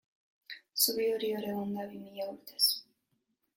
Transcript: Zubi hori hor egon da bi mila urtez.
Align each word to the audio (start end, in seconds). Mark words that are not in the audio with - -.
Zubi 0.81 1.05
hori 1.17 1.29
hor 1.35 1.47
egon 1.51 1.77
da 1.77 1.85
bi 1.93 2.01
mila 2.07 2.29
urtez. 2.35 2.65